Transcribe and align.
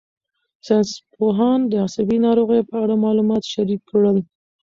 ساینسپوهان 0.65 1.59
د 1.67 1.73
عصبي 1.85 2.17
ناروغیو 2.25 2.67
په 2.69 2.75
اړه 2.83 2.95
معلومات 3.05 3.43
شریک 3.53 3.81
کړل. 3.91 4.17